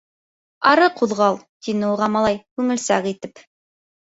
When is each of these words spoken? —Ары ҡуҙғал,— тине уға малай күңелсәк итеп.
—Ары 0.69 0.87
ҡуҙғал,— 1.01 1.37
тине 1.67 1.91
уға 1.91 2.09
малай 2.15 2.41
күңелсәк 2.63 3.11
итеп. 3.13 3.45